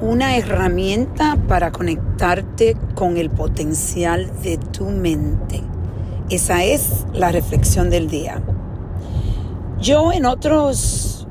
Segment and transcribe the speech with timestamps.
[0.00, 5.62] una herramienta para conectarte con el potencial de tu mente.
[6.30, 8.42] Esa es la reflexión del día.
[9.78, 11.26] Yo en otros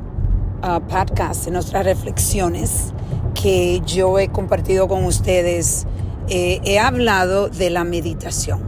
[0.62, 2.94] uh, podcasts, en otras reflexiones
[3.34, 5.88] que yo he compartido con ustedes,
[6.28, 8.60] eh, he hablado de la meditación.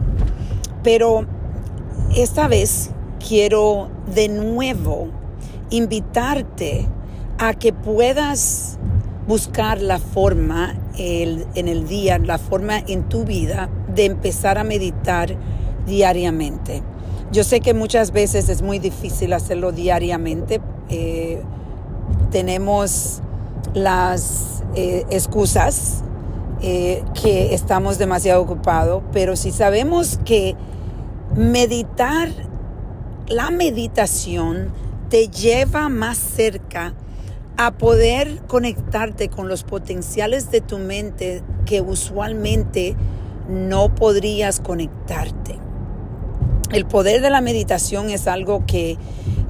[0.82, 1.26] Pero
[2.16, 2.90] esta vez
[3.26, 5.08] quiero de nuevo
[5.70, 6.88] invitarte
[7.38, 8.78] a que puedas
[9.26, 15.36] buscar la forma en el día, la forma en tu vida de empezar a meditar
[15.86, 16.82] diariamente.
[17.32, 20.60] Yo sé que muchas veces es muy difícil hacerlo diariamente.
[20.90, 21.42] Eh,
[22.30, 23.22] tenemos
[23.72, 26.02] las eh, excusas
[26.60, 30.56] eh, que estamos demasiado ocupados, pero si sabemos que
[31.34, 32.28] meditar,
[33.28, 34.70] la meditación
[35.08, 36.92] te lleva más cerca
[37.64, 42.96] a poder conectarte con los potenciales de tu mente que usualmente
[43.48, 45.60] no podrías conectarte.
[46.72, 48.98] El poder de la meditación es algo que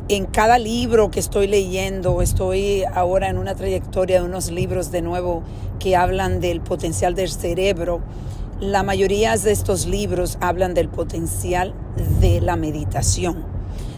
[0.09, 5.01] en cada libro que estoy leyendo, estoy ahora en una trayectoria de unos libros de
[5.01, 5.43] nuevo
[5.79, 8.03] que hablan del potencial del cerebro.
[8.61, 11.73] La mayoría de estos libros hablan del potencial
[12.21, 13.52] de la meditación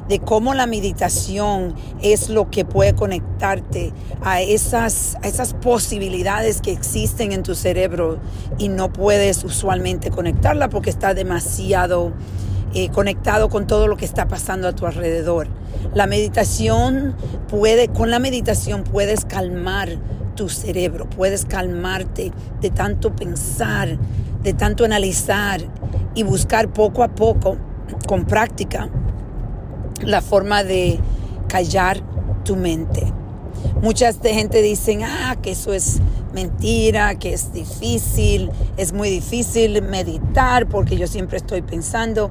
[0.09, 7.33] de cómo la meditación es lo que puede conectarte a esas, esas posibilidades que existen
[7.33, 8.19] en tu cerebro
[8.59, 12.13] y no puedes usualmente conectarla porque está demasiado
[12.75, 15.47] eh, conectado con todo lo que está pasando a tu alrededor.
[15.95, 17.15] La meditación
[17.49, 19.91] puede, con la meditación puedes calmar
[20.35, 23.97] tu cerebro, puedes calmarte de tanto pensar,
[24.43, 25.61] de tanto analizar
[26.17, 27.57] y buscar poco a poco,
[28.09, 28.91] con práctica,
[30.03, 30.99] la forma de
[31.49, 32.01] callar
[32.45, 33.13] tu mente.
[33.83, 36.01] Muchas de gente dicen, ah, que eso es
[36.33, 42.31] mentira, que es difícil, es muy difícil meditar porque yo siempre estoy pensando,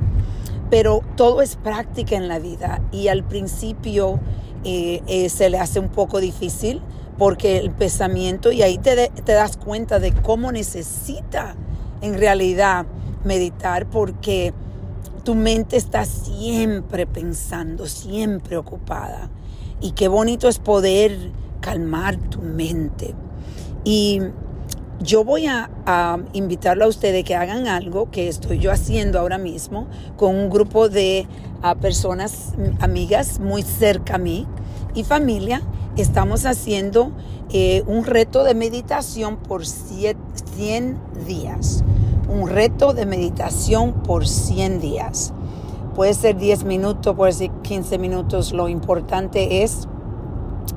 [0.70, 4.20] pero todo es práctica en la vida y al principio
[4.66, 6.82] eh, eh, se le hace un poco difícil
[7.18, 11.56] porque el pensamiento, y ahí te, te das cuenta de cómo necesita
[12.02, 12.86] en realidad
[13.24, 14.54] meditar porque
[15.24, 19.30] tu mente está siempre pensando, siempre ocupada.
[19.82, 23.16] Y qué bonito es poder calmar tu mente.
[23.84, 24.22] Y
[25.00, 25.70] yo voy a,
[26.34, 30.90] invitarlo a ustedes que hagan algo que estoy yo haciendo ahora mismo con un grupo
[30.90, 31.28] de
[31.82, 34.48] personas, amigas muy cerca a mí
[34.94, 35.62] y familia.
[35.98, 37.12] Estamos haciendo
[37.52, 40.98] eh, un reto de meditación por 100
[41.28, 41.84] días
[42.34, 45.34] un reto de meditación por 100 días.
[45.96, 48.54] Puede ser 10 minutos, puede ser 15 minutos.
[48.54, 49.88] Lo importante es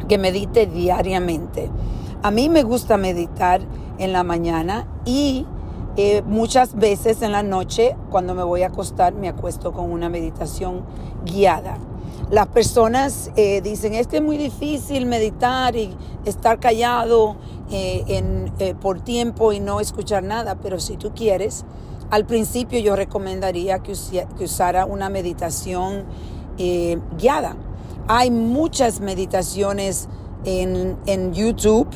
[0.08, 1.70] que medite diariamente.
[2.22, 3.62] A mí me gusta meditar
[3.98, 5.46] en la mañana y
[5.96, 10.10] eh, muchas veces en la noche, cuando me voy a acostar, me acuesto con una
[10.10, 10.82] meditación
[11.24, 11.78] guiada.
[12.30, 15.96] Las personas eh, dicen, es que es muy difícil meditar y
[16.26, 17.36] estar callado
[17.70, 21.64] eh, eh, por tiempo y no escuchar nada, pero si tú quieres,
[22.10, 23.92] al principio yo recomendaría que,
[24.40, 26.04] usara una meditación
[27.18, 27.56] guiada.
[28.08, 30.08] Hay muchas meditaciones
[30.44, 31.88] en, en YouTube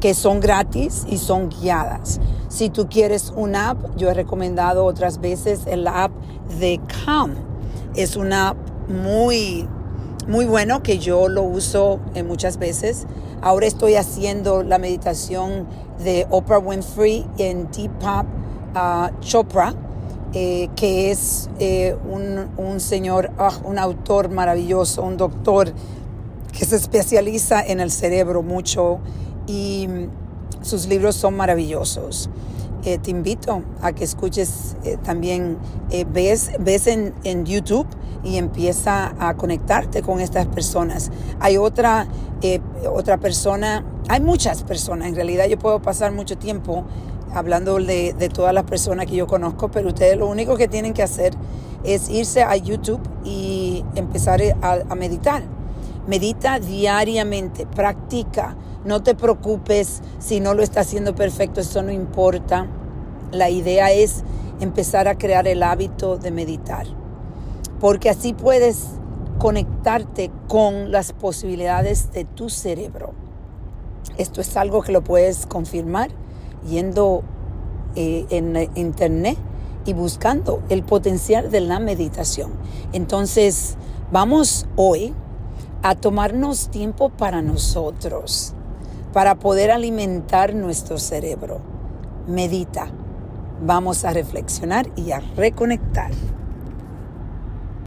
[0.00, 2.20] que son gratis y son guiadas.
[2.48, 6.12] Si tú quieres una app, yo he recomendado otras veces el app
[6.58, 7.34] de Calm.
[7.94, 8.56] Es una app
[8.88, 9.68] muy
[10.26, 13.06] muy bueno que yo lo uso eh, muchas veces.
[13.42, 15.66] Ahora estoy haciendo la meditación
[16.02, 18.26] de Oprah Winfrey en Deepak
[18.74, 19.74] uh, Chopra,
[20.32, 25.72] eh, que es eh, un, señor, ah, un autor maravilloso, un doctor
[26.52, 28.98] que se especializa en el cerebro mucho
[29.46, 29.88] y
[30.62, 32.30] sus libros son maravillosos.
[32.82, 35.58] te invito a que escuches también,
[36.12, 37.86] ves, ves en, en YouTube
[38.26, 41.12] y empieza a conectarte con estas personas.
[41.38, 42.08] Hay otra,
[42.42, 42.60] eh,
[42.92, 46.84] otra persona, hay muchas personas, en realidad yo puedo pasar mucho tiempo
[47.32, 51.04] hablando de, todas las personas que yo conozco, pero ustedes lo único que tienen que
[51.04, 51.34] hacer
[51.84, 55.42] es irse a YouTube y empezar a, a meditar.
[56.08, 62.66] Medita diariamente, practica, no te preocupes si no lo está haciendo perfecto, eso no importa.
[63.30, 64.24] La idea es
[64.60, 67.05] empezar a crear el hábito de meditar
[67.80, 68.86] porque así puedes
[69.38, 73.12] conectarte con las posibilidades de tu cerebro.
[74.18, 76.10] Esto es algo que lo puedes confirmar
[76.68, 77.22] yendo
[77.94, 79.36] eh, en internet
[79.84, 82.52] y buscando el potencial de la meditación.
[82.92, 83.76] Entonces,
[84.10, 85.14] vamos hoy
[85.82, 88.54] a tomarnos tiempo para nosotros,
[89.12, 91.60] para poder alimentar nuestro cerebro.
[92.26, 92.88] Medita.
[93.64, 96.10] Vamos a reflexionar y a reconectar.